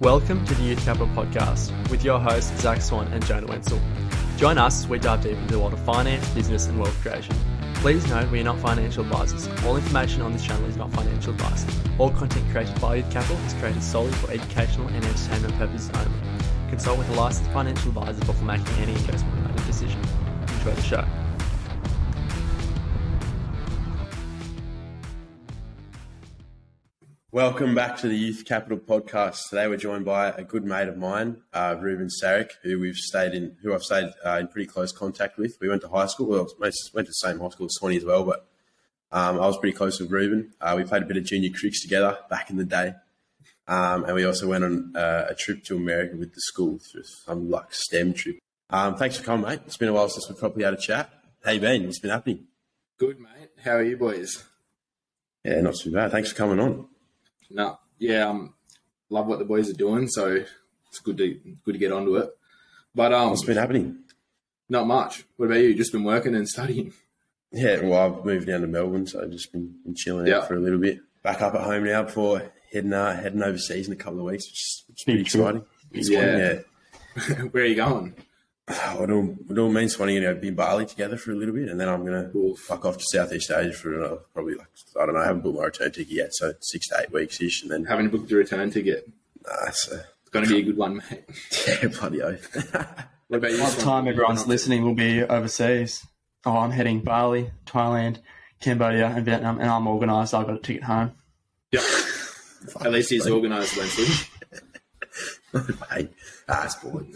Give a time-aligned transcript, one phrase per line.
[0.00, 3.80] Welcome to the Youth Capital Podcast with your hosts, Zac Swan and Jonah Wenzel.
[4.36, 7.34] Join us as we dive deep into the world of finance, business, and wealth creation.
[7.74, 9.48] Please note we are not financial advisors.
[9.64, 11.66] All information on this channel is not financial advice.
[11.98, 16.20] All content created by Youth Capital is created solely for educational and entertainment purposes only.
[16.70, 20.00] Consult with a licensed financial advisor before making any investment related decision.
[20.58, 21.27] Enjoy the show.
[27.38, 29.48] Welcome back to the Youth Capital Podcast.
[29.48, 33.32] Today we're joined by a good mate of mine, uh, Reuben Saric, who we've stayed
[33.32, 35.56] in, who I've stayed uh, in pretty close contact with.
[35.60, 38.04] We went to high school, well, went to the same high school as Swanee as
[38.04, 38.48] well, but
[39.12, 40.52] um, I was pretty close with Reuben.
[40.60, 42.94] Uh, we played a bit of junior cricks together back in the day,
[43.68, 47.04] um, and we also went on uh, a trip to America with the school through
[47.04, 48.40] some like STEM trip.
[48.70, 49.60] Um, thanks for coming, mate.
[49.64, 51.08] It's been a while since we properly had a chat.
[51.44, 51.86] How you been?
[51.86, 52.48] What's been happening?
[52.98, 53.50] Good, mate.
[53.62, 54.42] How are you boys?
[55.44, 56.10] Yeah, not too bad.
[56.10, 56.88] Thanks for coming on.
[57.50, 58.54] No, yeah, um,
[59.10, 60.44] love what the boys are doing, so
[60.88, 62.30] it's good to good to get onto it.
[62.94, 63.98] But um, What's been happening?
[64.68, 65.24] not much.
[65.36, 65.74] What about you?
[65.74, 66.92] Just been working and studying.
[67.52, 70.38] Yeah, well, I've moved down to Melbourne, so I've just been, been chilling Yeah.
[70.38, 70.98] out for a little bit.
[71.22, 74.44] Back up at home now before heading uh, heading overseas in a couple of weeks,
[74.46, 75.64] which is, which is pretty Big trip.
[75.94, 76.24] exciting.
[76.36, 76.60] Yeah.
[77.38, 77.44] yeah.
[77.50, 78.14] Where are you going?
[78.98, 81.54] What all, what all means Swanee going to be in Bali together for a little
[81.54, 82.58] bit, and then I'm going to Oof.
[82.58, 84.66] fuck off to Southeast Asia for another, probably like
[85.00, 85.20] I don't know.
[85.20, 87.84] I haven't booked my return ticket yet, so six to eight weeks ish, and then
[87.84, 89.08] Haven't booked the return ticket.
[89.46, 91.24] nah, so It's going to be a good one, mate.
[91.66, 92.54] yeah, bloody oath.
[93.28, 93.60] What about you?
[93.60, 93.84] What Swan?
[93.86, 96.04] time everyone's you been up listening will be overseas.
[96.44, 98.18] Oh, I'm heading Bali, Thailand,
[98.60, 100.34] Cambodia, and Vietnam, and I'm organised.
[100.34, 101.12] I've got a ticket home.
[101.72, 101.78] to?
[101.78, 102.84] Yeah.
[102.84, 104.06] At least he's organised, Wensley.
[105.90, 106.10] Hey,
[106.46, 107.14] ah, it's boring.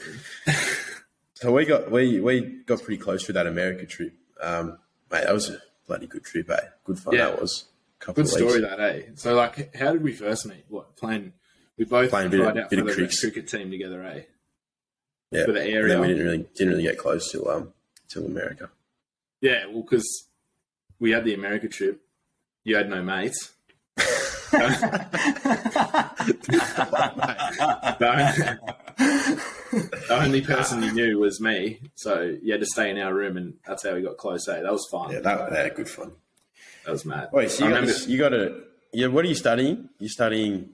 [1.43, 4.79] So we got we we got pretty close with that America trip, um,
[5.11, 5.25] mate.
[5.25, 6.57] That was a bloody good trip, eh?
[6.85, 7.27] Good fun Yeah.
[7.31, 7.65] that was.
[7.99, 9.03] Couple Good story, that, eh?
[9.15, 10.65] So, like, how did we first meet?
[10.69, 11.33] What playing?
[11.79, 13.21] We both Playing a bit out bit for of the cricks.
[13.21, 14.23] cricket team together, eh?
[15.31, 15.89] Yeah, for the And area.
[15.95, 17.73] then we didn't really didn't really get close till um
[18.09, 18.71] till America.
[19.41, 20.27] Yeah, well, because
[20.99, 22.01] we had the America trip.
[22.65, 23.53] You had no mates.
[29.73, 33.37] the only person you knew was me, so you had to stay in our room,
[33.37, 34.47] and that's how we got close.
[34.49, 34.61] Eh?
[34.61, 35.11] That was fun.
[35.11, 36.13] Yeah, that, that had good fun.
[36.85, 37.31] that was mad.
[37.33, 38.61] Wait, so I you got, remember- this, you got a
[38.93, 39.07] yeah?
[39.09, 39.89] What are you studying?
[39.99, 40.71] You're studying.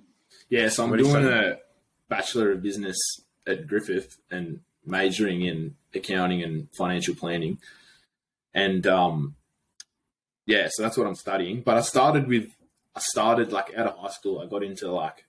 [0.51, 1.59] yeah, so I'm doing a
[2.09, 2.99] bachelor of business
[3.47, 7.59] at Griffith and majoring in accounting and financial planning,
[8.53, 9.37] and um,
[10.47, 11.61] yeah, so that's what I'm studying.
[11.61, 12.51] But I started with
[12.97, 14.41] I started like out of high school.
[14.41, 15.25] I got into like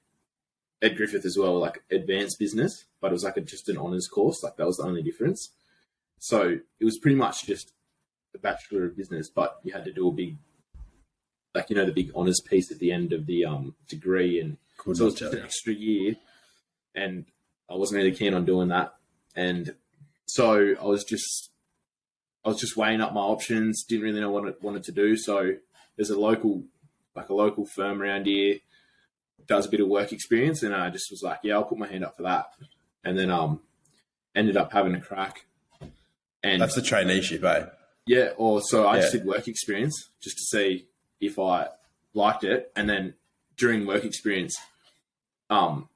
[0.81, 4.07] at Griffith as well, like advanced business, but it was like a, just an honors
[4.07, 4.43] course.
[4.43, 5.51] Like that was the only difference.
[6.19, 7.73] So it was pretty much just
[8.35, 10.37] a bachelor of business, but you had to do a big,
[11.53, 14.57] like you know, the big honors piece at the end of the um degree, and
[14.77, 16.15] Good so it was just an extra year,
[16.95, 17.25] and
[17.69, 18.93] I wasn't really keen on doing that,
[19.35, 19.75] and
[20.29, 21.49] so I was just,
[22.45, 23.83] I was just weighing up my options.
[23.83, 25.17] Didn't really know what I wanted to do.
[25.17, 25.53] So
[25.95, 26.65] there's a local,
[27.15, 28.59] like a local firm around here,
[29.49, 31.87] does a bit of work experience, and I just was like, yeah, I'll put my
[31.87, 32.45] hand up for that,
[33.03, 33.61] and then um,
[34.35, 35.45] ended up having a crack,
[36.43, 37.65] and That's the traineeship, eh?
[38.05, 40.87] yeah, or so I just did work experience just to see
[41.19, 41.67] if I
[42.13, 43.15] liked it, and then
[43.57, 44.55] during work experience,
[45.49, 45.89] um,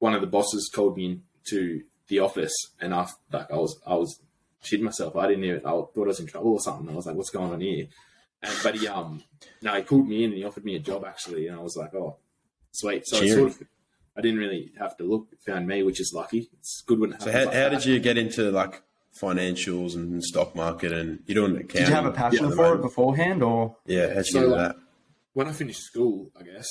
[0.00, 3.94] one of the bosses called me into the office, and I like I was I
[3.94, 4.20] was
[4.62, 5.16] shitting myself.
[5.16, 6.88] I didn't even I thought I was in trouble or something.
[6.90, 7.86] I was like, "What's going on here?"
[8.42, 9.22] And but he um
[9.62, 11.76] no, he called me in and he offered me a job actually, and I was
[11.76, 12.18] like, "Oh,
[12.76, 13.50] sweet." So it Cheering.
[13.50, 13.68] sort of
[14.16, 15.28] I didn't really have to look.
[15.32, 16.48] It found me, which is lucky.
[16.58, 17.70] It's good when it So how, like how that.
[17.70, 18.82] did you get into like
[19.20, 21.80] financials and stock market and you're doing accounting?
[21.80, 24.40] Did you have a passion at the for it beforehand, or Yeah, how'd you So,
[24.40, 24.76] get like, that?
[25.34, 26.66] when I finished school, I guess,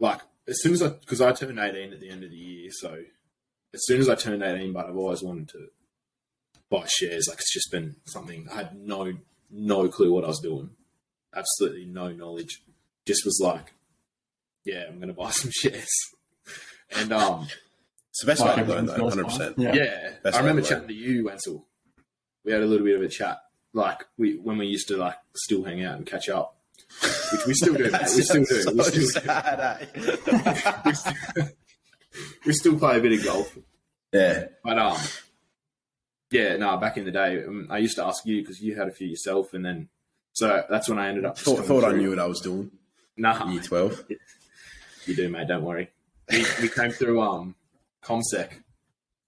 [0.00, 2.70] like as soon as I, because I turned 18 at the end of the year,
[2.72, 3.02] so
[3.74, 5.68] as soon as I turned 18, but I've always wanted to
[6.70, 7.26] buy shares.
[7.28, 9.12] Like it's just been something I had no,
[9.50, 10.70] no clue what I was doing.
[11.34, 12.62] Absolutely no knowledge.
[13.06, 13.72] Just was like,
[14.66, 15.88] yeah, I'm going to buy some shares.
[16.94, 17.46] And, um,
[18.10, 19.56] It's the best way like to learn everything's though, hundred percent.
[19.56, 19.74] time?
[19.74, 21.66] yeah, I remember way to chatting to you, Wenzel.
[22.44, 23.38] We had a little bit of a chat,
[23.72, 26.56] like we when we used to like still hang out and catch up,
[27.32, 27.84] which we still do.
[27.90, 27.90] We
[28.22, 28.62] still do.
[28.62, 29.30] So We still do.
[29.30, 29.86] eh?
[30.84, 31.12] we, still,
[32.46, 33.58] we still play a bit of golf,
[34.12, 34.96] yeah, but um,
[36.30, 36.76] yeah, no.
[36.76, 39.08] Back in the day, um, I used to ask you because you had a few
[39.08, 39.88] yourself, and then
[40.32, 41.34] so that's when I ended up.
[41.34, 42.70] just thought, coming thought I knew what I was doing.
[43.16, 44.04] Nah, Year twelve.
[45.06, 45.48] You do, mate.
[45.48, 45.90] Don't worry.
[46.30, 47.54] We, we came through um
[48.02, 48.50] CommSec,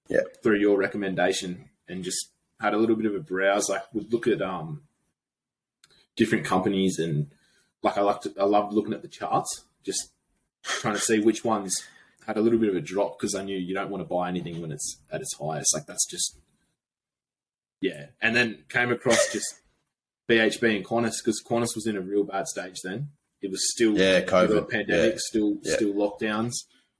[0.08, 0.20] Yeah.
[0.42, 2.30] through your recommendation, and just
[2.60, 3.69] had a little bit of a browse.
[3.69, 4.82] Like, would look at um
[6.16, 7.30] different companies, and
[7.82, 10.10] like I liked, I loved looking at the charts, just
[10.62, 11.84] trying to see which ones
[12.26, 14.28] had a little bit of a drop because I knew you don't want to buy
[14.28, 15.72] anything when it's at its highest.
[15.75, 16.36] Like that's just
[17.80, 18.06] yeah.
[18.20, 19.60] And then came across just
[20.28, 23.10] BHP and Qantas because Qantas was in a real bad stage then.
[23.40, 25.19] It was still Yeah, COVID, the pandemic, yeah.
[25.19, 25.75] still Yeah.
[25.76, 26.52] still lockdowns.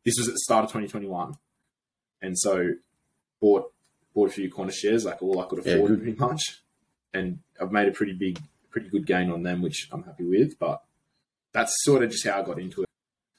[0.05, 1.35] This was at the start of 2021,
[2.23, 2.75] and so
[3.41, 3.73] bought
[4.15, 6.03] bought a few Qantas shares, like all I could afford, good.
[6.03, 6.43] pretty much.
[7.15, 8.39] And I've made a pretty big,
[8.71, 10.59] pretty good gain on them, which I'm happy with.
[10.59, 10.83] But
[11.53, 12.89] that's sort of just how I got into it.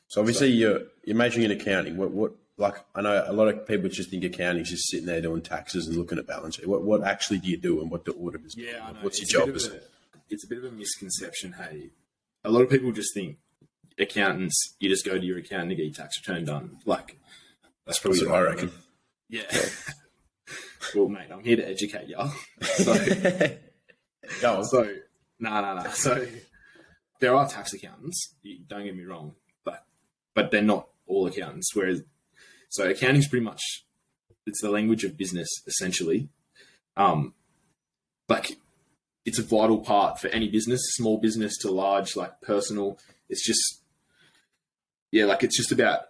[0.08, 1.98] So obviously you're you're majoring in accounting.
[1.98, 5.06] What what like I know a lot of people just think accounting is just sitting
[5.06, 6.68] there doing taxes and looking at balance sheet.
[6.68, 8.62] What what actually do you do and what do auditors do?
[8.64, 8.94] Yeah.
[9.02, 9.56] What's It's your job?
[9.56, 9.82] a-
[10.30, 11.54] it's a bit of a misconception.
[11.54, 11.90] Hey,
[12.44, 13.38] a lot of people just think
[14.00, 16.78] accountants, you just go to your accountant to get your tax return done.
[16.86, 17.20] Like,
[17.86, 18.72] that's probably That's what I reckon.
[19.28, 19.44] Yeah.
[20.96, 22.18] well, mate, I'm here to educate you.
[24.40, 24.96] So, so
[25.40, 25.90] no, no, no.
[25.92, 26.26] So,
[27.20, 28.36] there are tax accountants.
[28.68, 29.34] Don't get me wrong,
[29.66, 29.84] but
[30.36, 31.76] but they're not all accountants.
[31.76, 32.04] Whereas,
[32.70, 33.62] so accounting's pretty much
[34.46, 36.30] it's the language of business essentially.
[36.96, 37.34] Um,
[38.28, 38.58] like
[39.26, 42.98] it's a vital part for any business, small business to large, like personal.
[43.30, 43.82] It's just,
[45.12, 46.02] yeah, like it's just about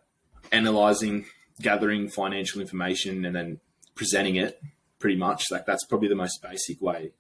[0.51, 1.25] analyzing,
[1.61, 3.59] gathering financial information, and then
[3.95, 4.61] presenting it.
[4.99, 7.11] Pretty much, like that's probably the most basic way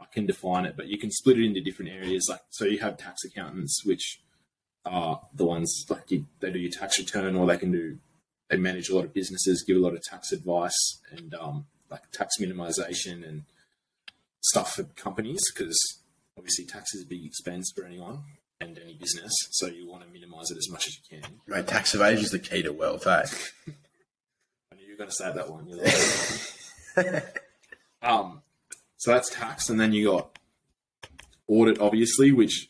[0.00, 0.74] I can define it.
[0.74, 2.26] But you can split it into different areas.
[2.30, 4.22] Like so, you have tax accountants, which
[4.86, 7.98] are the ones like you, they do your tax return, or they can do
[8.50, 12.10] they manage a lot of businesses, give a lot of tax advice, and um, like
[12.10, 13.44] tax minimization and
[14.40, 15.78] stuff for companies because
[16.36, 18.22] obviously tax is a big expense for anyone
[18.60, 19.32] and any business.
[19.50, 21.40] So you want to minimize it as much as you can.
[21.46, 23.24] Right, tax evasion is the key to wealth, eh?
[24.72, 25.66] I knew you were going to say that one.
[26.96, 27.42] Like,
[28.02, 28.42] um,
[28.96, 30.38] so that's tax, and then you got
[31.48, 32.68] audit, obviously, which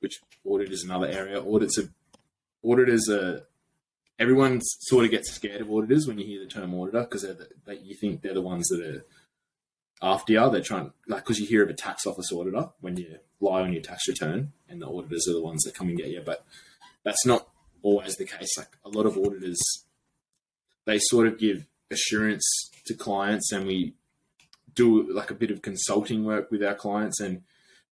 [0.00, 1.40] which audit is another area.
[1.40, 1.88] Audits are
[2.64, 3.42] auditors are
[4.18, 7.74] everyone sort of gets scared of auditors when you hear the term auditor because the,
[7.74, 9.04] you think they're the ones that are
[10.02, 10.50] after you.
[10.50, 13.72] They're trying like because you hear of a tax office auditor when you lie on
[13.72, 16.22] your tax return, and the auditors are the ones that come and get you.
[16.24, 16.44] But
[17.02, 17.48] that's not
[17.82, 18.56] always the case.
[18.56, 19.60] Like a lot of auditors,
[20.84, 22.44] they sort of give assurance
[22.86, 23.94] to clients, and we
[24.76, 27.42] do like a bit of consulting work with our clients and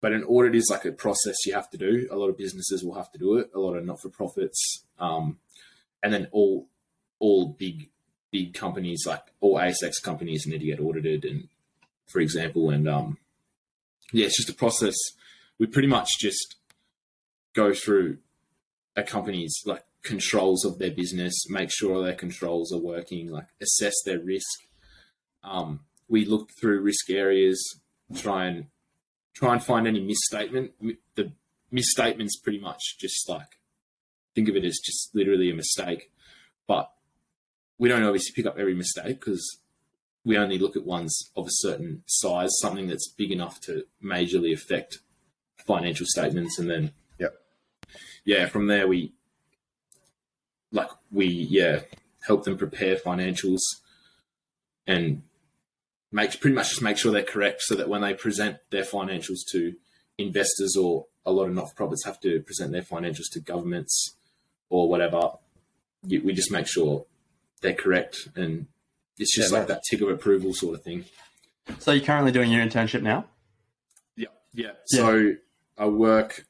[0.00, 2.84] but an audit is like a process you have to do a lot of businesses
[2.84, 5.38] will have to do it a lot of not-for-profits um,
[6.02, 6.68] and then all
[7.18, 7.88] all big
[8.30, 11.48] big companies like all asx companies need to get audited and
[12.06, 13.18] for example and um
[14.12, 14.94] yeah it's just a process.
[15.58, 16.56] We pretty much just
[17.54, 18.18] go through
[18.96, 23.94] a company's like controls of their business make sure their controls are working like assess
[24.04, 24.60] their risk.
[25.42, 27.80] Um, we look through risk areas
[28.14, 28.66] try and
[29.34, 30.72] try and find any misstatement.
[31.14, 31.32] The
[31.72, 33.58] misstatement's pretty much just like
[34.34, 36.10] think of it as just literally a mistake
[36.66, 36.90] but
[37.78, 39.58] we don't obviously pick up every mistake because
[40.24, 44.52] we only look at ones of a certain size something that's big enough to majorly
[44.52, 44.98] affect
[45.66, 47.34] financial statements and then Yep.
[48.24, 49.12] yeah from there we
[50.72, 51.80] like we yeah
[52.26, 53.60] help them prepare financials
[54.86, 55.22] and
[56.12, 59.40] make pretty much just make sure they're correct so that when they present their financials
[59.50, 59.74] to
[60.18, 64.16] investors or a lot of not-for-profits have to present their financials to governments
[64.68, 65.30] or whatever
[66.02, 67.06] we just make sure
[67.62, 68.66] they're correct and
[69.18, 69.76] it's just Yeah, like nice.
[69.76, 71.04] that tick of approval sort of thing
[71.78, 73.26] So you're currently doing your internship now?
[74.16, 75.32] yeah yeah so
[75.78, 76.44] i work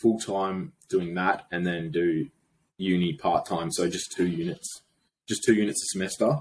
[0.00, 2.26] full-time doing that and then do
[2.76, 4.82] uni part-time so just two units
[5.28, 6.40] just two units a semester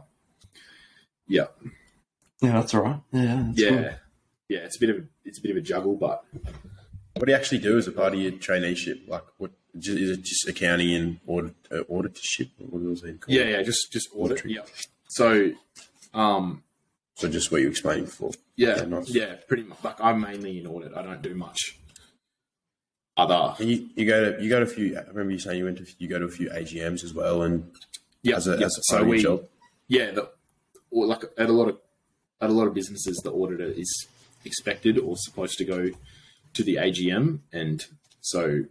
[1.28, 1.46] yeah
[2.42, 3.00] Yeah, that's all right.
[3.12, 3.44] Yeah.
[3.48, 4.00] that's yeah good.
[4.50, 6.24] yeah it's a bit of a, it's a bit of a juggle but
[7.16, 9.08] What do you actually do as a part of your traineeship?
[9.08, 10.22] Like, what ju- is it?
[10.22, 12.52] Just accounting and audit, uh, auditorship?
[12.60, 13.36] What was it called?
[13.36, 14.38] Yeah, yeah, just just audit.
[14.38, 14.54] Auditory.
[14.54, 14.62] Yeah.
[15.10, 15.52] So,
[16.14, 16.64] um,
[17.16, 18.32] So just what you explained before.
[18.56, 19.10] yeah, Yeah, nice.
[19.10, 19.84] yeah, pretty much.
[19.84, 20.94] Like I'm mainly in audit.
[20.96, 21.78] I don't do much
[23.16, 23.56] other.
[23.60, 24.98] And you, you go to you go to a few.
[24.98, 27.42] I remember you saying you went to you go to a few AGMs as well,
[27.42, 27.72] and
[28.22, 28.66] Yeah, as a, yeah.
[28.66, 29.44] as a so we, job.
[29.88, 30.30] yeah, the,
[30.92, 31.78] or like at a lot of
[32.42, 34.08] at a lot of businesses, the auditor is
[34.46, 35.90] expected or supposed to go
[36.54, 37.86] to the AGM, and
[38.22, 38.64] so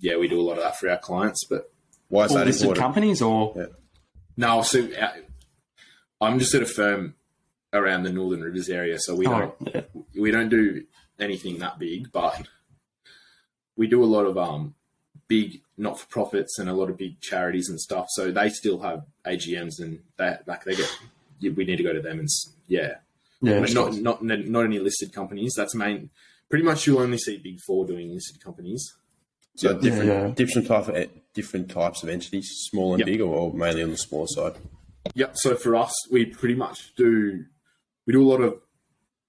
[0.00, 1.44] yeah, we do a lot of that for our clients.
[1.48, 1.70] But
[2.08, 2.82] Why is All that listed important?
[2.84, 3.66] companies or Yeah.
[4.38, 5.12] no, so uh,
[6.24, 7.14] I'm just at a firm
[7.72, 9.82] around the Northern Rivers area, so we don't oh, yeah.
[10.18, 10.84] we don't do
[11.18, 12.46] anything that big, but
[13.76, 14.74] we do a lot of um
[15.28, 18.06] big not for profits and a lot of big charities and stuff.
[18.10, 20.90] So they still have AGMs and they like they get
[21.56, 22.28] we need to go to them and
[22.68, 22.94] yeah,
[23.40, 25.54] yeah, but not not not any listed companies.
[25.56, 26.10] That's main.
[26.48, 28.94] Pretty much, you'll only see big four doing listed companies.
[29.56, 29.78] So Yeah.
[29.80, 30.34] different Yeah, yeah.
[30.34, 33.06] different type of different types of entities, small and Yep.
[33.06, 34.54] big, or, or mainly on the smaller side?
[35.12, 35.32] Yep.
[35.36, 37.44] So for us, we pretty much do
[38.06, 38.60] we do a lot of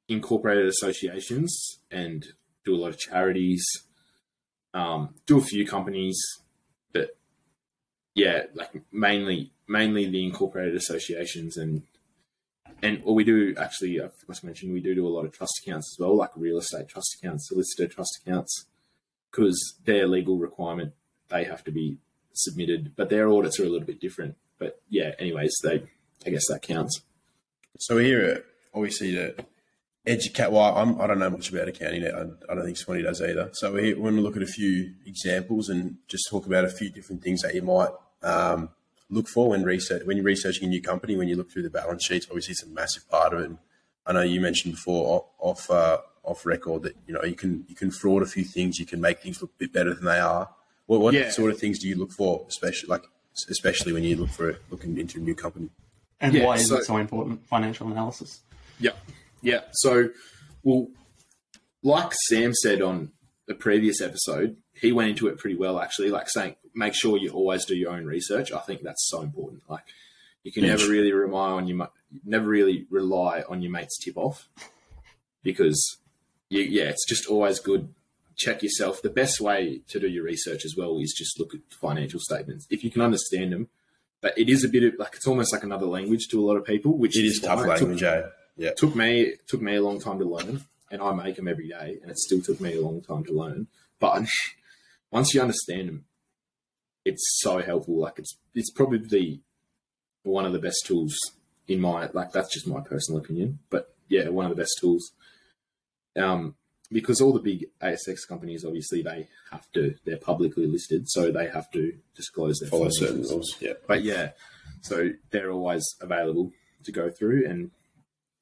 [0.07, 2.25] incorporated associations and
[2.63, 3.65] do a lot of charities.
[4.73, 6.19] Um, do a few companies,
[6.91, 7.15] but
[8.13, 11.83] yeah, like mainly mainly the incorporated associations and
[12.83, 15.31] and or we do actually I forgot to mention we do do a lot of
[15.31, 18.65] trust accounts as well, like real estate trust accounts, solicitor trust accounts,
[19.31, 20.93] because their legal requirement
[21.29, 21.97] they have to be
[22.33, 24.35] submitted, but their audits are a little bit different.
[24.59, 25.83] But yeah, anyways, they
[26.25, 27.01] I guess that counts.
[27.79, 29.35] So we're here, obviously, to
[30.05, 30.51] educate.
[30.51, 32.05] Well, I'm, I don't know much about accounting.
[32.05, 32.21] I,
[32.51, 33.49] I don't think Swanee does either.
[33.53, 36.69] So we're we're going to look at a few examples and just talk about a
[36.69, 37.89] few different things that you might
[38.23, 38.69] um,
[39.09, 41.15] look for when research when you're researching a new company.
[41.17, 43.45] When you look through the balance sheets, obviously, it's a massive part of it.
[43.47, 43.57] And
[44.07, 47.75] I know you mentioned before off uh, off record that you know you can you
[47.75, 48.79] can fraud a few things.
[48.79, 50.49] You can make things look a bit better than they are.
[50.85, 51.31] What, what Yeah.
[51.31, 53.03] sort of things do you look for, especially like
[53.49, 55.69] especially when you look for looking into a new company?
[56.19, 57.45] And Yeah, why is so- it so important?
[57.47, 58.41] Financial analysis.
[58.79, 58.91] Yeah,
[59.41, 59.61] yeah.
[59.73, 60.09] So,
[60.63, 60.87] well,
[61.83, 63.11] like Sam said on
[63.47, 66.09] the previous episode, he went into it pretty well actually.
[66.09, 68.51] Like saying, make sure you always do your own research.
[68.51, 69.61] I think that's so important.
[69.69, 69.83] Like,
[70.43, 70.79] you can Huge.
[70.79, 71.89] never really rely on your,
[72.25, 74.47] never really rely on your mate's tip off
[75.43, 75.97] because,
[76.49, 77.93] you, yeah, it's just always good.
[78.37, 79.01] Check yourself.
[79.01, 82.67] The best way to do your research as well is just look at financial statements.
[82.69, 83.69] If you can understand them,
[84.21, 86.57] but it is a bit of like it's almost like another language to a lot
[86.57, 87.69] of people, which It is tough fine.
[87.69, 88.23] It took- language, eh?
[88.57, 88.71] Yeah.
[88.77, 91.97] took me took me a long time to learn, and I make them every day,
[92.01, 93.67] and it still took me a long time to learn.
[93.99, 94.25] But
[95.11, 96.05] once you understand them,
[97.03, 97.97] it's so helpful.
[97.99, 99.41] Like it's it's probably
[100.23, 101.15] one of the best tools
[101.67, 105.11] in my like that's just my personal opinion, but yeah, one of the best tools.
[106.15, 106.55] Um,
[106.91, 111.47] because all the big ASX companies, obviously, they have to they're publicly listed, so they
[111.47, 113.55] have to disclose their Follow financials certain rules.
[113.59, 113.73] Yeah.
[113.87, 114.31] but yeah,
[114.81, 116.51] so they're always available
[116.83, 117.71] to go through, and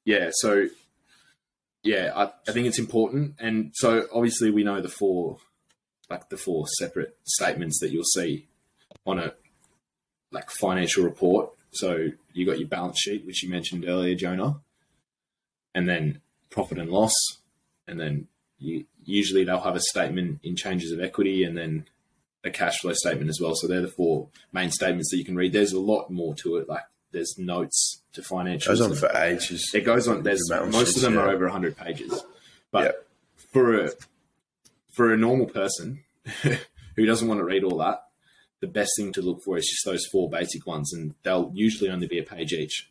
[0.04, 0.68] yeah, so
[1.82, 5.38] yeah, I, I think it's important, and so obviously we know the four,
[6.10, 8.46] like the four separate statements that you'll see
[9.06, 9.34] on a
[10.32, 11.50] like financial report.
[11.72, 14.60] So you got your balance sheet, which you mentioned earlier, Jonah,
[15.74, 16.20] and then
[16.50, 17.14] profit and loss,
[17.88, 21.86] and then you usually they'll have a statement in changes of equity, and then
[22.44, 23.54] a cash flow statement as well.
[23.54, 25.52] So they're the four main statements that you can read.
[25.52, 26.68] There's a lot more to it.
[26.68, 28.66] Like there's notes to financials.
[28.66, 29.70] Goes on for ages.
[29.74, 30.22] it goes on.
[30.22, 31.20] There's most of them yeah.
[31.20, 32.22] are over 100 pages.
[32.70, 32.90] But Yeah.
[33.52, 33.90] for a
[34.94, 36.04] for a normal person
[36.96, 38.04] who doesn't want to read all that,
[38.60, 41.90] the best thing to look for is just those four basic ones, and they'll usually
[41.90, 42.90] only be a page each.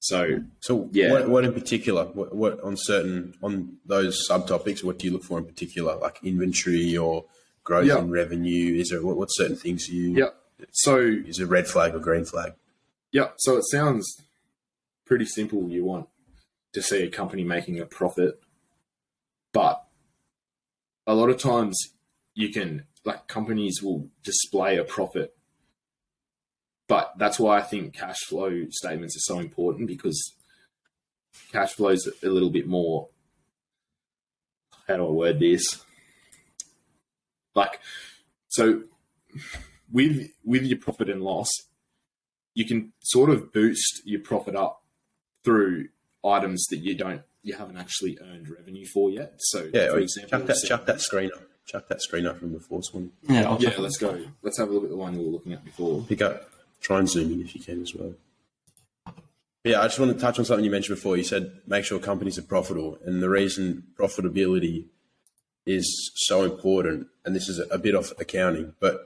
[0.00, 1.12] So So, Yeah.
[1.12, 2.04] what, what in particular?
[2.06, 4.82] What, what on certain on those subtopics?
[4.82, 7.26] What do you look for in particular, like inventory or
[7.64, 7.98] growth Yeah.
[7.98, 8.74] in revenue?
[8.80, 10.10] Is there what, what certain things you?
[10.16, 10.30] yeah,
[10.72, 12.54] so Is it red flag or green flag?
[13.12, 14.06] Yeah, so it sounds
[15.04, 15.68] pretty simple.
[15.68, 16.08] You want
[16.72, 18.40] to see a company making a profit,
[19.52, 19.84] but
[21.06, 21.76] a lot of times
[22.34, 25.36] you can, like, companies will display a profit.
[26.90, 30.34] But that's why I think cash flow statements are so important because
[31.52, 33.10] cash flow is a little bit more.
[34.88, 35.84] How do I word this?
[37.54, 37.78] Like,
[38.48, 38.82] so
[39.92, 41.48] with with your profit and loss,
[42.54, 44.82] you can sort of boost your profit up
[45.44, 45.90] through
[46.24, 49.34] items that you don't you haven't actually earned revenue for yet.
[49.38, 51.42] So Yeah, for example, chuck that chuck that screen up.
[51.66, 52.82] Chuck that screen up from before.
[52.82, 53.12] Swan.
[53.28, 54.24] Yeah, I'll yeah, let's go.
[54.42, 56.02] Let's have a look at the one we were looking at before.
[56.08, 56.50] Pick up.
[56.80, 58.14] Try and zoom in if you can as well.
[59.64, 61.16] Yeah, I just want to touch on something you mentioned before.
[61.18, 64.86] You said make sure companies are profitable, and the reason profitability
[65.66, 69.02] is so important, and this is a, bit off accounting, but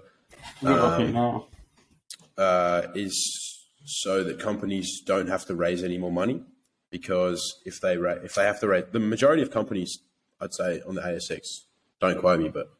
[0.62, 1.46] now.
[2.38, 6.42] uh, is so that companies don't have to raise any more money.
[6.90, 9.98] Because if they ra- if they have to raise, the majority of companies,
[10.40, 11.40] I'd say on the ASX,
[12.00, 12.70] don't quote me, but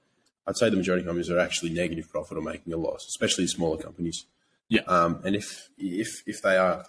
[0.47, 3.49] I'd say the majority of companies are actually negative profit or making a loss, especially
[3.49, 4.27] smaller companies.
[4.75, 4.83] Yeah.
[4.83, 6.85] Um, and if if if they are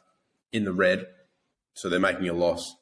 [0.51, 1.07] in the red,
[1.73, 2.75] so they're making a loss,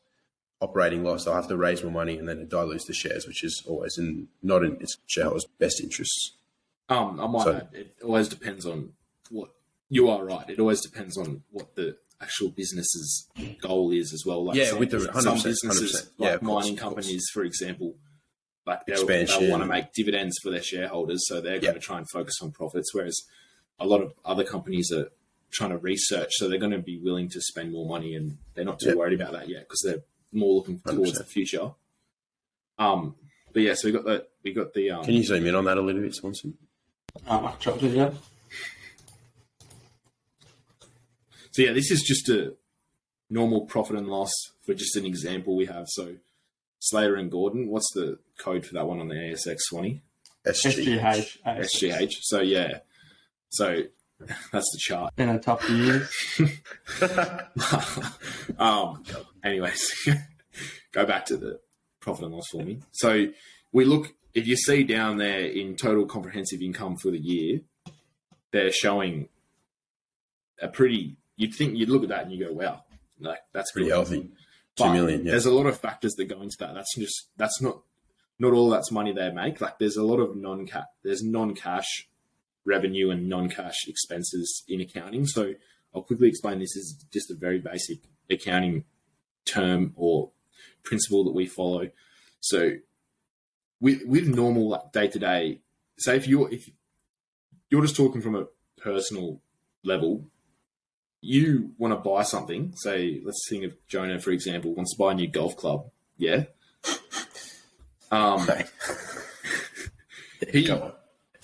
[0.61, 3.43] operating loss, they'll have to raise more money, and then it dilutes the shares, which
[3.43, 6.33] is always in not in its shareholders' best interests.
[6.89, 8.93] Um, I might So- add, it always depends on
[9.29, 9.49] what
[9.89, 10.49] you are right.
[10.49, 13.27] It always depends on what the actual business's
[13.61, 14.45] goal is as well.
[14.45, 16.09] Like Yeah, some, with the- some 100%, businesses, 100%.
[16.17, 16.93] Yeah, like course, mining course.
[16.95, 17.95] companies, for example,
[18.65, 21.61] like they'll, they'll want to make dividends for their shareholders, so they're Yeah.
[21.61, 22.93] going to try and focus on profits.
[22.93, 23.19] Whereas
[23.83, 25.09] a lot of other companies are
[25.51, 28.65] trying to research, so they're going to be willing to spend more money, and they're
[28.65, 28.95] not too Yeah.
[28.95, 31.17] worried about that yet because they're more looking towards 100%.
[31.17, 31.71] the future.
[32.79, 33.15] Um,
[33.51, 35.65] but yeah, so we got the we got the um, Can you zoom in on
[35.65, 36.57] that a little bit, Swanson?
[37.27, 38.11] Um, I yeah.
[41.51, 42.55] So yeah, this is just a
[43.29, 44.31] normal profit and loss
[44.65, 45.85] for just an example we have.
[45.89, 46.15] So
[46.79, 50.01] Slater and Gordon, what's the code for that one on the ASX Swanee?
[50.47, 50.99] SG.
[50.99, 51.37] SGH.
[51.45, 52.11] SGH.
[52.21, 52.79] So yeah,
[53.53, 53.83] so
[54.51, 55.13] that's the chart.
[55.17, 56.07] In a tough year.
[58.57, 59.03] um,
[59.43, 60.09] anyways,
[60.91, 61.59] go back to the
[61.99, 62.79] profit and loss for me.
[62.91, 63.27] So
[63.71, 67.61] we look if you see down there in total comprehensive income for the year,
[68.51, 69.29] they're showing
[70.61, 71.17] a pretty.
[71.35, 72.83] You'd think you'd look at that and you go, "Wow,
[73.19, 74.21] like that's Pretty good." healthy.
[74.75, 75.25] Two But million.
[75.25, 75.31] Yeah.
[75.31, 76.73] There's a lot of factors that go into that.
[76.73, 77.81] That's just that's not
[78.39, 79.61] not all that's money they make.
[79.61, 82.07] Like there's a lot of non cash there's non cash
[82.65, 85.25] revenue and non cash expenses in accounting.
[85.27, 85.53] So
[85.93, 88.85] I'll quickly explain this is just a very basic accounting
[89.45, 90.31] term or
[90.83, 91.89] principle that we follow.
[92.39, 92.73] So
[93.79, 95.61] with with normal day to day,
[95.97, 96.69] say if you're if
[97.69, 99.41] you're just talking from a personal
[99.83, 100.25] level,
[101.21, 105.13] you want to buy something, say, let's think of Jonah, for example, wants to buy
[105.13, 105.89] a new golf club.
[106.17, 106.45] Yeah.
[108.11, 108.47] Um,
[110.51, 110.69] he.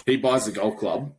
[0.09, 1.13] He buys the golf club.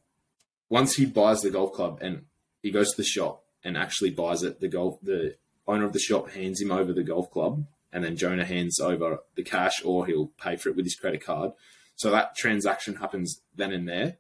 [0.69, 2.25] Once he buys the golf club and
[2.63, 5.99] he goes to the shop and actually buys it, the golf, the owner of the
[5.99, 10.07] shop hands him over the golf club and then Jonah hands over the cash or
[10.07, 11.53] he'll pay for it with his credit card.
[11.97, 14.19] So that transaction happens then and there.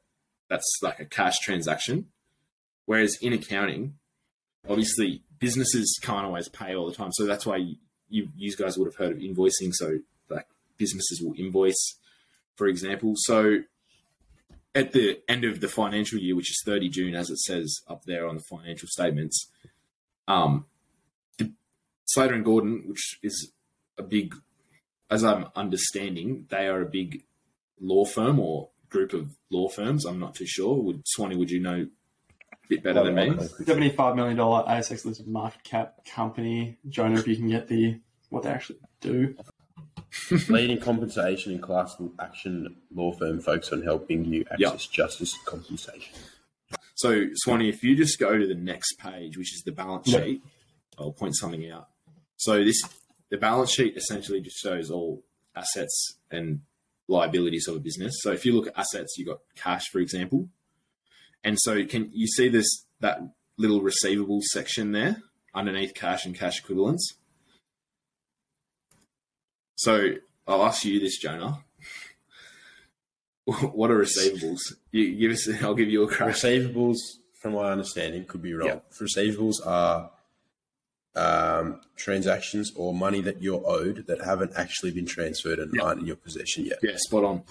[0.48, 2.06] That's like a cash transaction.
[2.84, 3.94] Whereas in accounting,
[4.68, 7.12] obviously businesses can't always pay all the time.
[7.12, 7.76] So that's why you,
[8.08, 9.72] you, you guys would have heard of invoicing.
[9.72, 9.98] So
[10.28, 10.46] like
[10.76, 11.98] businesses will invoice,
[12.56, 13.14] for example.
[13.16, 13.60] So
[14.74, 18.04] at the end of the financial year, which is 30 June, as it says up
[18.04, 19.50] there on the financial statements,
[20.28, 20.66] um,
[21.38, 21.52] the
[22.04, 23.52] Slater and Gordon, which is
[23.98, 24.34] a big,
[25.10, 27.24] as I'm understanding, they are a big
[27.80, 30.04] law firm or group of law firms.
[30.04, 30.76] I'm not too sure.
[30.82, 31.86] Would Swanee, would you know
[32.52, 33.30] a bit better than me?
[33.30, 36.78] $75 million ASX listed market cap company.
[36.88, 39.34] Jonah, if you can get the what they actually do.
[40.48, 46.14] Leading compensation and class action law firm focused on helping you access justice and compensation.
[46.94, 50.22] So, Swanee, if you just go to the next page, which is the balance Yeah.
[50.22, 50.42] sheet,
[50.98, 51.88] I'll point something out.
[52.36, 52.82] So, this
[53.30, 55.22] the balance sheet essentially just shows all
[55.56, 56.60] assets and
[57.08, 58.14] liabilities of a business.
[58.20, 60.48] So, if you look at assets, you've got cash, for example,
[61.42, 62.68] and so can you see this
[63.00, 63.20] that
[63.56, 65.22] little receivables section there
[65.54, 67.14] underneath cash and cash equivalents?
[69.82, 70.12] So,
[70.46, 71.64] I'll ask you this, Jonah.
[73.46, 74.58] What are receivables?
[74.92, 75.48] You give us.
[75.62, 76.34] I'll give you a crack.
[76.34, 76.98] Receivables,
[77.40, 78.68] from my understanding, could be wrong.
[78.68, 78.80] Yeah.
[79.00, 80.10] Receivables are
[81.16, 85.82] um, transactions or money that you're owed that haven't actually been transferred and Yeah.
[85.82, 86.78] aren't in your possession yet.
[86.82, 87.42] Yeah, spot on.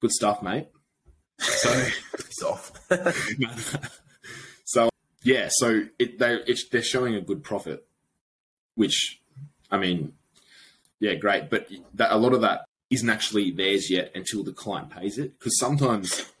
[0.00, 0.68] Good stuff, mate.
[1.38, 1.86] So,
[2.18, 2.72] It's off.
[4.66, 4.90] so
[5.22, 7.86] yeah, so it, they it's, they're showing a good profit,
[8.76, 9.20] which,
[9.70, 10.12] I mean,
[11.04, 11.50] yeah, great.
[11.50, 15.38] But that, a lot of that isn't actually theirs yet until the client pays it,
[15.38, 16.32] because sometimes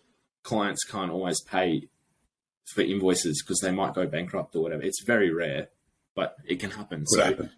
[0.42, 1.88] clients can't always pay
[2.74, 4.82] for invoices because they might go bankrupt or whatever.
[4.82, 5.68] It's very rare,
[6.14, 7.00] but it can happen.
[7.00, 7.50] Could so, happen.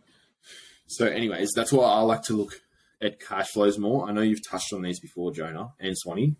[0.88, 2.60] so, anyways, that's why I like to look
[3.00, 4.08] at cash flows more.
[4.08, 6.34] I know you've touched on these before, Jonah and Swanee.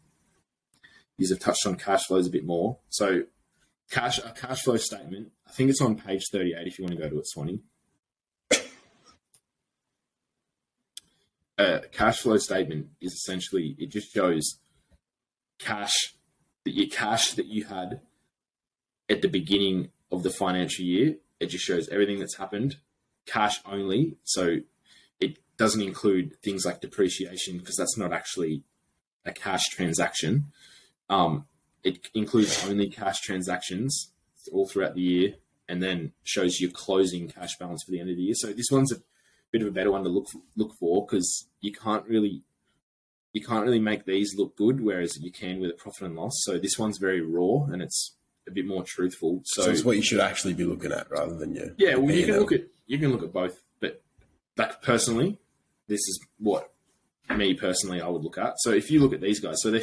[1.17, 2.79] You have touched on cash flows a bit more.
[2.89, 3.23] So,
[3.91, 5.31] cash a cash flow statement.
[5.47, 6.67] I think it's on page thirty-eight.
[6.67, 7.63] If you want to go to it, Swanee.
[11.59, 14.59] A cash flow statement is essentially it just shows
[15.59, 16.15] cash
[16.65, 18.01] that your cash that you had
[19.09, 21.17] at the beginning of the financial year.
[21.41, 22.77] It just shows everything that's happened,
[23.27, 24.17] cash only.
[24.25, 24.59] So
[25.21, 28.65] it doesn't include things like depreciation because that's not actually
[29.25, 30.53] a cash transaction.
[31.09, 31.47] Um,
[31.83, 34.11] it includes only cash transactions
[34.53, 35.35] all throughout the year,
[35.69, 38.35] and then shows your closing cash balance for the end of the year.
[38.35, 38.97] So this one's a
[39.53, 42.43] bit of a better one to look look for because you can't really
[43.33, 46.33] you can't really make these look good, whereas you can with a profit and loss.
[46.39, 48.17] So this one's very raw and it's
[48.49, 49.43] a bit more truthful.
[49.45, 52.15] So, So, it's what you should actually be looking at rather than your yeah, well,
[52.15, 54.03] you can look at you can look at both, but
[54.57, 55.39] like personally,
[55.89, 56.73] this is what
[57.29, 58.55] me personally I would look at.
[58.59, 59.83] So if you look at these guys, so they're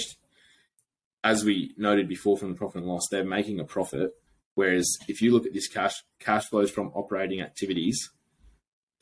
[1.24, 4.12] as we noted before from the profit and loss, they're making a profit.
[4.56, 8.10] Whereas if you look at this cash cash flows from operating activities,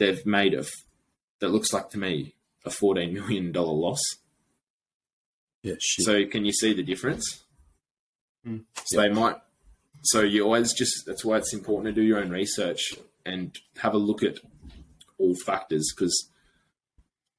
[0.02, 0.66] they've made a
[1.40, 2.34] that looks like to me
[2.66, 4.02] a fourteen million dollar loss.
[5.62, 6.06] Yeah, shit.
[6.06, 7.44] So can you see the difference?
[8.46, 8.64] Mm.
[8.86, 9.36] So they might.
[10.04, 13.94] So you always just that's why it's important to do your own research and have
[13.94, 14.40] a look at
[15.20, 16.30] all factors because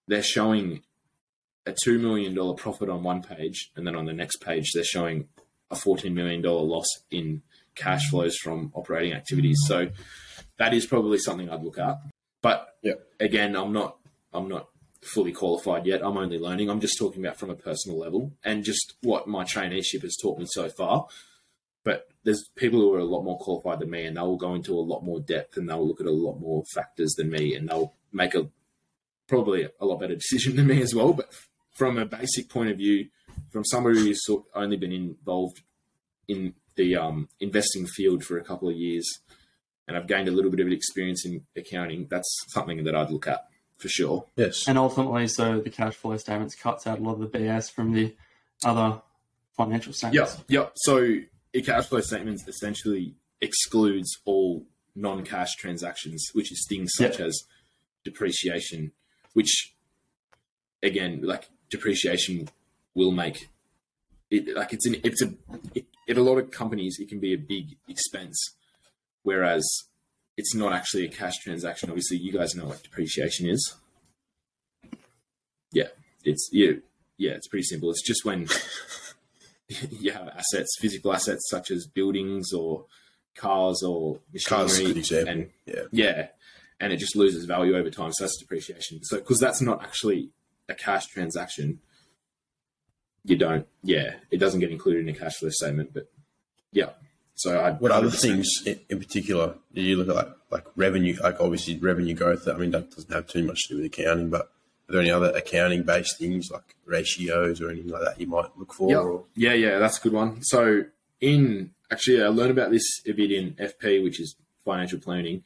[0.07, 0.83] they're showing
[1.67, 4.85] a two million dollar profit on one page, and then on the next page they're
[4.85, 5.29] showing
[5.71, 7.41] a $14 million loss in
[7.75, 9.59] cash flows from operating activities.
[9.67, 9.89] So
[10.59, 11.97] that is probably something I'd look at.
[12.43, 12.95] But Yeah.
[13.21, 13.99] again, I'm not
[14.35, 14.69] I'm not
[15.03, 16.03] fully qualified yet.
[16.05, 16.71] I'm only learning.
[16.71, 20.39] I'm just talking about from a personal level and just what my traineeship has taught
[20.39, 21.07] me so far.
[21.85, 24.55] But there's people who are a lot more qualified than me, and they will go
[24.55, 27.55] into a lot more depth, and they'll look at a lot more factors than me,
[27.57, 28.49] and they'll make a
[29.27, 31.13] probably a lot better decision than me as well.
[31.13, 31.35] But
[31.77, 33.09] from a basic point of view,
[33.51, 35.63] from somebody who's sort only been involved
[36.29, 39.05] in the um, investing field for a couple of years,
[39.89, 43.27] and I've gained a little bit of experience in accounting, that's something that I'd look
[43.27, 43.47] at
[43.79, 44.27] for sure.
[44.37, 44.69] Yes.
[44.69, 47.93] And ultimately, so the cash flow statements cuts out a lot of the BS from
[47.93, 48.15] the
[48.65, 49.01] other
[49.57, 50.45] financial Yep, statements.
[50.49, 50.73] yep.
[50.77, 51.17] So
[51.55, 54.65] a cash flow statement essentially excludes all
[54.95, 57.29] non-cash transactions, which is things such Yep.
[57.29, 57.43] as
[58.05, 58.93] depreciation,
[59.33, 59.75] which
[60.83, 62.49] again, like depreciation
[62.95, 63.49] will make
[64.31, 65.33] it like it's an it's a
[65.75, 68.39] it, in a lot of companies it can be a big expense,
[69.23, 69.65] whereas
[70.37, 71.91] it's not actually a cash transaction.
[71.91, 73.75] Obviously, you guys know what depreciation is.
[75.73, 75.89] Yeah,
[76.25, 76.73] it's yeah,
[77.19, 77.33] yeah.
[77.33, 77.91] It's pretty simple.
[77.91, 78.49] It's just when
[79.91, 82.87] you have assets, physical assets such as buildings or
[83.35, 85.33] cars or Cars, machinery, example.
[85.33, 85.83] and yeah.
[85.91, 86.27] yeah,
[86.81, 88.13] and it just loses value over time.
[88.13, 89.03] So that's depreciation.
[89.05, 90.31] So because that's not actually
[90.69, 91.81] a cash transaction,
[93.25, 93.67] you don't.
[93.83, 95.95] Yeah, it doesn't get included in a cash flow statement.
[95.95, 96.11] But
[96.73, 96.91] yeah,
[97.43, 97.73] so I.
[97.73, 102.15] What other things in, particular do you look at like, like revenue, like obviously revenue
[102.15, 102.47] growth?
[102.47, 104.43] I mean, that doesn't have too much to do with accounting, but
[104.89, 108.57] are there any other accounting based things like ratios or anything like that you might
[108.57, 108.91] look for?
[108.91, 110.43] Yeah, Or, yeah, yeah, that's a good one.
[110.43, 110.85] So
[111.21, 115.43] in actually, I learned about this a bit in FP, which is financial planning,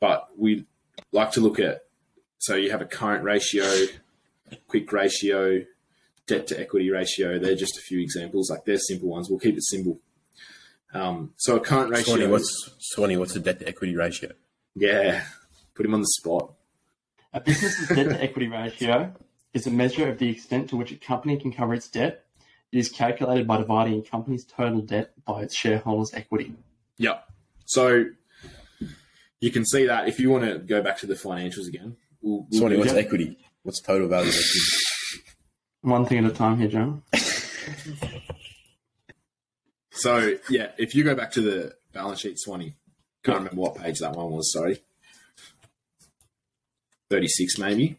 [0.00, 0.66] but we
[1.12, 1.84] like to look at.
[2.38, 3.86] So you have a current ratio,
[4.66, 5.62] quick ratio,
[6.26, 7.38] debt to equity ratio.
[7.38, 8.50] They're just a few examples.
[8.50, 9.30] Like they're simple ones.
[9.30, 10.00] We'll keep it simple.
[10.94, 12.14] Um, so a current ratio.
[12.16, 14.32] Swanee, what's Swanee, what's the debt to equity ratio?
[14.74, 15.24] yeah,
[15.74, 16.52] put him on the spot.
[17.32, 19.12] A business's debt to equity ratio
[19.52, 22.24] is a measure of the extent to which a company can cover its debt.
[22.72, 26.54] It is calculated by dividing a company's total debt by its shareholders' equity.
[26.98, 27.18] Yeah.
[27.66, 28.06] So
[29.40, 31.96] you can see that if you want to go back to the financials again.
[32.22, 32.98] We'll, we'll Swanee, do what's Yeah.
[33.00, 33.38] equity?
[33.62, 34.60] What's total value of equity?
[35.82, 37.02] One thing at a time here, John.
[39.96, 42.74] So yeah, if you go back to the balance sheet, Swanee,
[43.24, 44.52] can't remember what page that one was.
[44.52, 44.82] Sorry,
[47.10, 47.98] thirty-six maybe.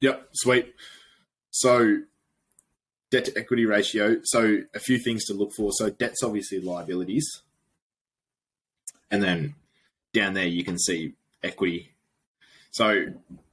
[0.00, 0.74] Yep, sweet.
[1.50, 2.02] So
[3.10, 4.18] debt to equity ratio.
[4.22, 5.72] So a few things to look for.
[5.72, 7.42] So debt's obviously liabilities,
[9.10, 9.54] and then
[10.12, 11.92] down there you can see equity.
[12.70, 13.06] So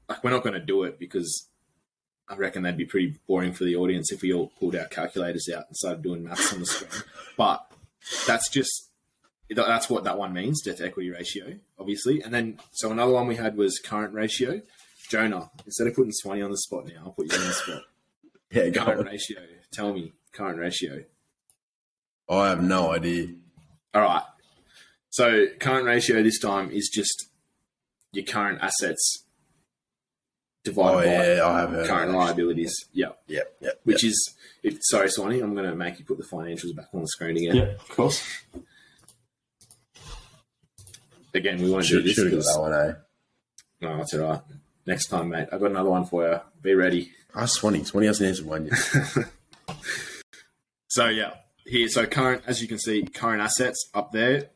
[0.07, 1.47] like we're not going to do it because
[2.27, 5.47] I reckon they'd be pretty boring for the audience if we all pulled our calculators
[5.55, 7.03] out and started doing maths on the screen.
[7.37, 7.69] But
[8.25, 8.89] that's just
[9.49, 12.21] that's what that one means, debt equity ratio, obviously.
[12.21, 14.61] And then so another one we had was current ratio.
[15.09, 17.81] Jonah, instead of putting Swanee on the spot now, I'll put you on the spot.
[18.51, 19.05] Yeah, Current on.
[19.07, 19.39] ratio.
[19.73, 21.03] Tell me current ratio.
[22.29, 23.27] I have no idea.
[23.93, 24.21] All right.
[25.09, 27.27] So current ratio this time is just
[28.13, 29.24] your current assets
[30.65, 32.73] divided Oh, by yeah, I have heard current liabilities.
[32.91, 33.09] Yeah.
[33.27, 33.79] Yep, yep.
[33.85, 37.01] Which is, if, sorry, Swanee, I'm going to make you put the financials back on
[37.01, 37.55] the screen again.
[37.55, 38.27] Yeah, of course.
[41.33, 42.93] Again, we won't should, do this should have got because that one, eh?
[43.81, 44.41] no, that's all right.
[44.85, 45.47] Next time, mate.
[45.51, 46.39] I've got another one for you.
[46.61, 47.11] Be ready.
[47.35, 47.83] Ask Swanee.
[47.83, 49.25] Swanee hasn't answered one yet.
[50.95, 51.33] So yeah,
[51.65, 51.89] here.
[51.89, 54.51] So current, as you can see, current assets up there,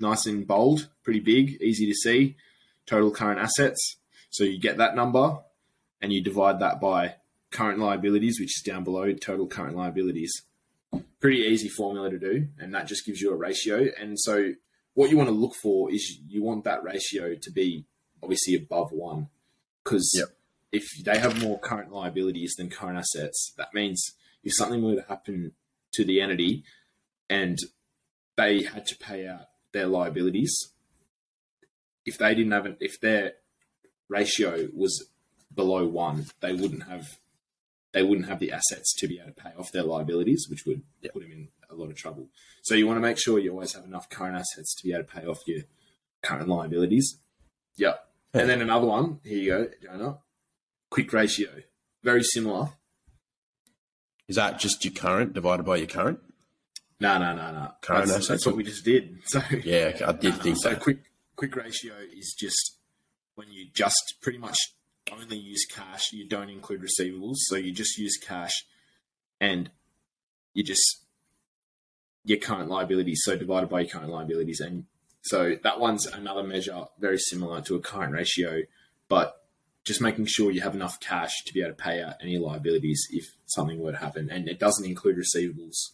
[0.00, 2.36] nice and bold, pretty big, easy to see.
[2.86, 3.98] Total current assets.
[4.32, 5.38] So you get that number,
[6.00, 7.16] and you divide that by
[7.50, 10.32] current liabilities, which is down below total current liabilities.
[11.20, 13.88] Pretty easy formula to do, and that just gives you a ratio.
[14.00, 14.54] And so
[14.94, 17.84] what you want to look for is you want that ratio to be
[18.22, 19.28] obviously above one,
[19.84, 20.28] because Yep.
[20.72, 25.08] if they have more current liabilities than current assets, that means if something were to
[25.08, 25.52] happen
[25.92, 26.64] to the entity
[27.28, 27.58] and
[28.36, 30.72] they had to pay out their liabilities,
[32.06, 33.34] if they didn't have, an, if their
[34.08, 35.08] ratio was
[35.54, 37.06] below one, they wouldn't have,
[37.92, 40.82] they wouldn't have the assets to be able to pay off their liabilities, which would
[41.02, 41.12] Yep.
[41.12, 42.28] put them in a lot of trouble.
[42.62, 45.04] So you want to make sure you always have enough current assets to be able
[45.04, 45.62] to pay off your
[46.22, 47.18] current liabilities.
[47.76, 48.08] Yep.
[48.34, 49.20] And then another one.
[49.24, 50.18] Here you go, Jonah.
[50.90, 51.48] Quick ratio.
[52.02, 52.70] Very similar.
[54.28, 56.20] Is that just your current divided by your current?
[57.00, 57.72] No, no, no, no.
[57.80, 58.28] Current that's, assets?
[58.28, 59.18] that's what we just did.
[59.26, 60.70] So Yeah, I did no, think so.
[60.70, 60.80] that.
[60.80, 60.98] Quick,
[61.36, 62.78] quick ratio is just
[63.34, 64.56] when you just pretty much
[65.10, 66.12] only use cash.
[66.12, 68.64] You don't include receivables, so you just use cash,
[69.40, 69.70] and
[70.54, 71.04] you just
[72.24, 73.22] your current liabilities.
[73.24, 74.84] So divided by your current liabilities, and
[75.22, 78.62] so that one's another measure very similar to a current ratio,
[79.08, 79.44] but
[79.84, 83.04] just making sure you have enough cash to be able to pay out any liabilities
[83.10, 85.90] if something were to happen, and it doesn't include receivables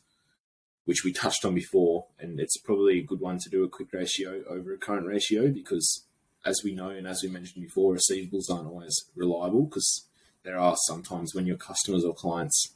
[0.89, 3.93] which we touched on before, and it's probably a good one to do a quick
[3.93, 6.07] ratio over a current ratio because,
[6.49, 10.07] as we know and as we mentioned before, receivables aren't always reliable because
[10.43, 12.75] there are sometimes when your customers or clients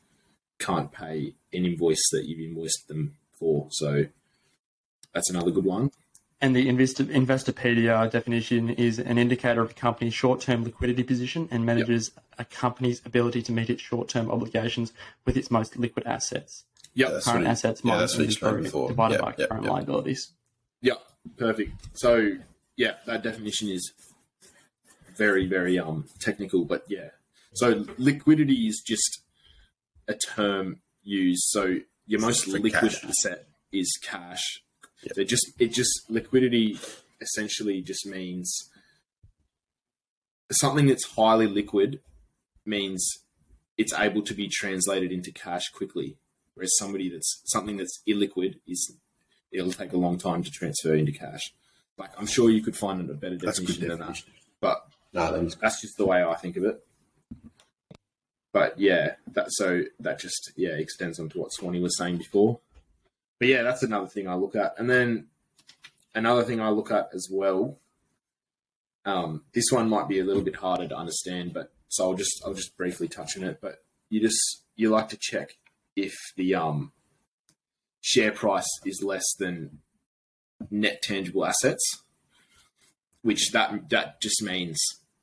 [0.59, 3.69] can't pay an invoice that you've invoiced them for.
[3.71, 4.05] So
[5.15, 5.91] that's another good one.
[6.41, 11.49] And the Investor, Investopedia definition is an indicator of a company's short term liquidity position
[11.53, 12.25] and manages yep.
[12.41, 14.93] a company's ability to meet its short term obligations
[15.25, 16.65] with its most liquid assets.
[16.95, 17.23] Yep.
[17.23, 20.33] current assets minus yeah, inventory divided yep, by yep, current liabilities.
[20.83, 20.97] Yeah,
[21.39, 21.73] perfect.
[21.95, 22.33] So
[22.77, 23.93] yeah, that definition is
[25.17, 27.11] very, very um technical, but yeah.
[27.55, 29.23] So liquidity is just
[30.09, 31.43] a term used.
[31.47, 33.05] So your most liquid cash.
[33.05, 34.63] asset is cash.
[35.05, 35.15] Yep.
[35.15, 36.79] So just it just liquidity
[37.21, 38.71] essentially just means
[40.51, 42.01] something that's highly liquid
[42.65, 43.07] means
[43.79, 46.17] it's able to be translated into cash quickly.
[46.55, 48.95] Whereas somebody that's something that's illiquid is
[49.51, 51.55] it'll take a long time to transfer into cash.
[52.03, 54.21] Like I'm sure you could find a better definition, than that,
[54.61, 56.85] but no, that's just the way I think of it.
[58.53, 62.59] But yeah, that so that just yeah extends onto what Swanee was saying before.
[63.39, 65.29] But yeah, that's another thing I look at, and then
[66.13, 67.79] another thing I look at as well.
[69.05, 72.43] Um, this one might be a little bit harder to understand, but so I'll just
[72.45, 73.61] I'll just briefly touch on it.
[73.61, 73.77] But
[74.11, 75.57] you just you like to check
[75.95, 76.91] if the um,
[78.01, 79.79] share price is less than
[80.71, 82.03] net tangible assets,
[83.23, 84.79] which that that just means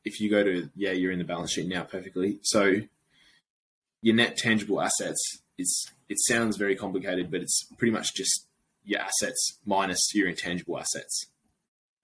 [0.06, 2.76] if you go to yeah you're in the balance sheet now perfectly so
[4.02, 8.48] your net tangible assets is it sounds very complicated but it's pretty much just
[8.86, 11.26] your assets minus your intangible assets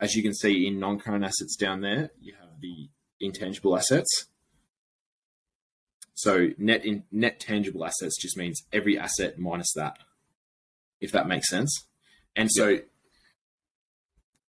[0.02, 2.90] as you can see in non-current assets down there you have the
[3.22, 4.26] intangible assets
[6.16, 9.98] so net in net tangible assets just means every asset minus that,
[11.02, 11.86] if that makes sense.
[12.36, 12.80] And so.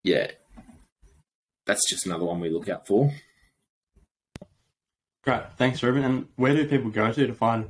[0.03, 0.31] Yeah,
[1.65, 3.11] that's just another one we look out for.
[5.23, 6.03] Great, thanks, Reuben.
[6.03, 7.69] And where do people go to to find,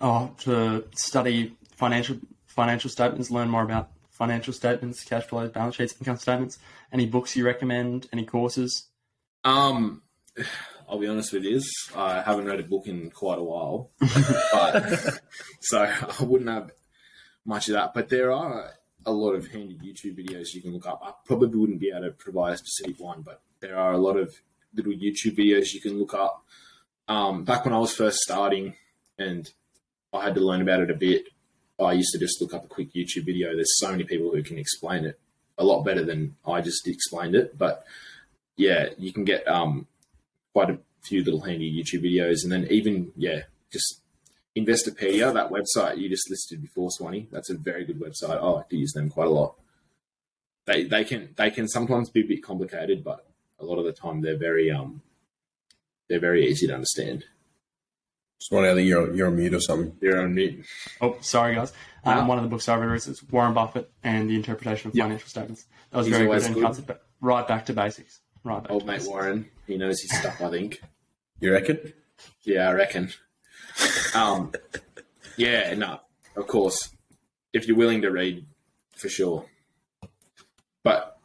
[0.00, 5.94] oh, to study financial financial statements, learn more about financial statements, cash flows, balance sheets,
[5.98, 6.58] income statements?
[6.92, 8.06] Any books you recommend?
[8.12, 8.88] Any courses?
[9.44, 10.02] Um,
[10.86, 11.62] I'll be honest with you,
[11.96, 13.90] I haven't read a book in quite a while,
[14.52, 15.20] but
[15.60, 16.72] so I wouldn't have
[17.46, 17.94] much of that.
[17.94, 18.72] But there are
[19.06, 21.00] a lot of handy YouTube videos you can look up.
[21.04, 24.16] I probably wouldn't be able to provide a specific one, but there are a lot
[24.16, 24.34] of
[24.74, 26.44] little YouTube videos you can look up.
[27.08, 28.74] Um, back when I was first starting
[29.18, 29.50] and
[30.12, 31.28] I had to learn about it a bit,
[31.78, 33.54] I used to just look up a quick YouTube video.
[33.54, 35.18] There's so many people who can explain it
[35.56, 37.56] a lot better than I just explained it.
[37.56, 37.84] But
[38.56, 39.86] yeah, you can get um,
[40.52, 43.99] quite a few little handy YouTube videos, and then even yeah, just
[44.56, 47.28] Investopedia, that website you just listed before, Swanee.
[47.30, 48.36] That's a very good website.
[48.36, 49.54] I like to use them quite a lot.
[50.66, 53.26] They they can they can sometimes be a bit complicated, but
[53.58, 55.02] a lot of the time they're very um
[56.08, 57.24] they're very easy to understand.
[58.38, 59.96] Swanee, I think you're you're on mute or something.
[60.00, 60.64] You're on mute.
[61.00, 61.72] Oh, sorry guys.
[62.04, 65.04] Um, One of the books I've read is Warren Buffett and the Interpretation of yep.
[65.04, 65.66] Financial Statements.
[65.90, 68.20] That was He's very good and cuts it right back to basics.
[68.42, 68.64] Right.
[68.70, 70.40] Old mate Warren, he knows his stuff.
[70.40, 70.80] I think.
[71.40, 71.92] You reckon?
[72.42, 73.12] Yeah, I reckon.
[74.14, 74.52] Um,
[75.36, 76.00] yeah, no,
[76.36, 76.90] of course,
[77.52, 78.46] if you're willing to read,
[78.96, 79.46] for sure.
[80.82, 81.18] But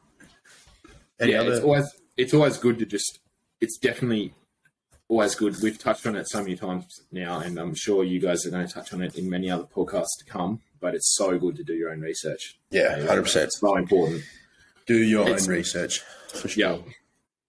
[1.20, 1.54] Any yeah, other...
[1.54, 3.20] it's always it's always good to just.
[3.62, 4.34] It's definitely
[5.08, 5.56] always good.
[5.62, 8.68] We've touched on it so many times now, and I'm sure you guys are going
[8.68, 10.62] to touch on it in many other podcasts to come.
[10.80, 12.60] But it's so good to do your own research.
[12.70, 13.46] Yeah, hundred percent.
[13.46, 14.24] It's so important.
[14.86, 16.64] Do your it's, own research for sure.
[16.64, 16.78] Yeah,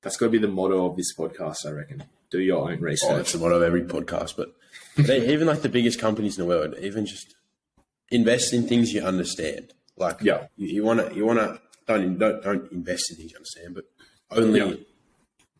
[0.00, 2.04] that's got to be the motto of this podcast, I reckon.
[2.30, 3.10] Do your own research.
[3.10, 4.55] Oh, it's the motto of every podcast, but
[4.98, 7.34] even like the biggest companies in the world, even just
[8.10, 9.72] invest in things you understand.
[9.96, 13.36] Like, yeah, you want to, you want to don't don't don't invest in things you
[13.36, 13.84] understand, but
[14.30, 14.86] only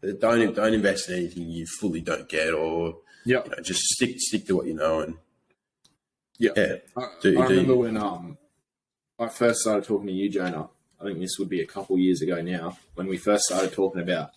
[0.02, 0.12] yeah.
[0.20, 4.16] don't don't invest in anything you fully don't get, or yeah, you know, just stick
[4.18, 5.16] stick to what you know and
[6.38, 6.50] yeah.
[6.56, 8.38] yeah I, do, I remember when um
[9.18, 10.68] I first started talking to you, Jonah.
[11.00, 14.00] I think this would be a couple years ago now when we first started talking
[14.00, 14.30] about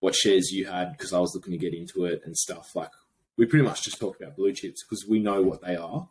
[0.00, 2.74] what shares you had because I was looking to get into it and stuff.
[2.74, 2.90] Like
[3.38, 6.08] we pretty much just talked about blue chips because we know what they are.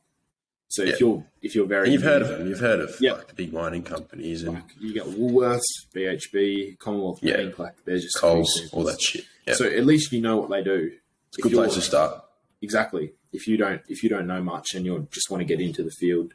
[0.70, 0.94] So Yeah.
[0.94, 2.48] if you're if you're very And you've heard of them.
[2.48, 3.14] You've heard of Yeah.
[3.14, 5.62] like the big mining companies and like you get Woolworths,
[5.96, 7.38] BHP, Commonwealth Yeah.
[7.38, 9.26] Bank, like there's just Coles, all that shit.
[9.46, 9.54] Yeah.
[9.54, 10.92] So at least you know what they do.
[11.30, 12.24] it's a good place to start.
[12.62, 13.14] Exactly.
[13.32, 15.84] If you don't if you don't know much and you just want to get into
[15.84, 16.34] the field,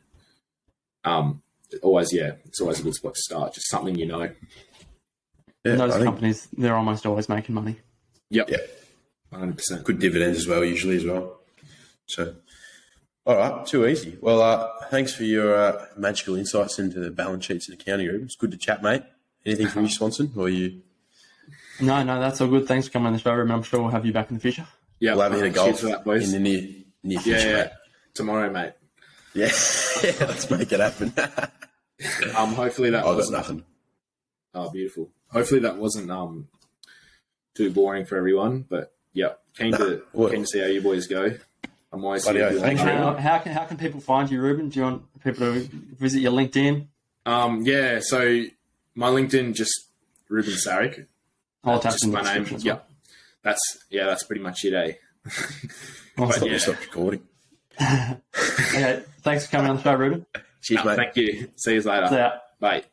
[1.04, 1.42] um,
[1.82, 3.54] always yeah, it's always a good spot to start.
[3.54, 4.30] Just something you know.
[5.64, 7.76] Yeah, those I think companies, they're almost always making money.
[8.30, 8.50] Yep.
[8.50, 8.56] Yeah.
[9.32, 9.84] Hundred percent.
[9.84, 11.38] good dividends as well, usually as well.
[12.06, 12.34] So,
[13.24, 14.18] all right, too easy.
[14.20, 18.24] Well, uh, thanks for your uh, magical insights into the balance sheets and accounting room.
[18.24, 19.02] It's good to chat, mate.
[19.46, 20.82] Anything from you, Swanson, or you?
[21.80, 22.68] No, no, that's all good.
[22.68, 23.50] Thanks for coming on the show, Reuben.
[23.52, 24.66] I'm sure we'll have you back in the future.
[25.00, 25.14] Yeah.
[25.14, 26.32] We'll have a hit of golf for that, boys.
[26.32, 26.68] in the near
[27.02, 27.56] near yeah, future, yeah.
[27.56, 27.70] mate.
[28.14, 28.72] Tomorrow, mate.
[29.34, 29.44] Yeah,
[30.20, 31.12] let's make it happen.
[32.36, 33.64] Um, hopefully that I've wasn't nothing.
[34.54, 35.10] Oh, beautiful.
[35.28, 36.48] Hopefully that wasn't um
[37.54, 41.06] too boring for everyone, but yeah, keen to well- keen to see how you boys
[41.06, 41.30] go.
[41.94, 43.20] I'm always Bloody here oath, if you thanks, want.
[43.20, 44.70] How, how, can, how can people find you, Reuben?
[44.70, 45.60] Do you want people to
[45.98, 46.86] visit your LinkedIn?
[47.26, 48.44] Um, yeah, so
[48.94, 49.88] my LinkedIn just
[50.30, 51.06] Reuben Saric.
[51.64, 52.42] I'll attach just in the my name.
[52.44, 52.86] description Yeah, well.
[53.42, 54.72] that's yeah, that's pretty much it.
[54.74, 54.92] Eh?
[56.18, 56.40] Awesome.
[56.40, 56.58] But yeah.
[56.58, 57.22] Stop recording.
[58.74, 60.24] Okay, thanks for coming on the show, Reuben.
[60.62, 60.96] Cheers, No, mate.
[60.96, 61.48] thank you.
[61.56, 62.08] See you later.
[62.08, 62.32] See ya.
[62.58, 62.84] Bye.